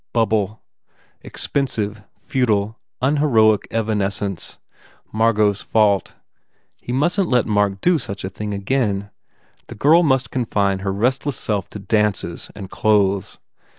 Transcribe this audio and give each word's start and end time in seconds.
Bubble! 0.13 0.63
Expensive, 1.21 2.01
futile, 2.17 2.79
unheroic 3.03 3.67
evanescence. 3.69 4.57
Margot 5.13 5.51
s 5.51 5.61
fault. 5.61 6.15
He 6.81 6.91
mustn 6.91 7.25
t 7.25 7.29
let 7.29 7.45
Mark 7.45 7.81
do 7.81 7.99
such 7.99 8.23
a 8.23 8.29
thing 8.29 8.51
again. 8.51 9.11
The 9.67 9.75
girl 9.75 10.01
must 10.01 10.31
confine 10.31 10.79
her 10.79 10.91
restless 10.91 11.37
self 11.37 11.69
to 11.69 11.77
dances 11.77 12.49
and 12.55 12.71
clothes. 12.71 13.37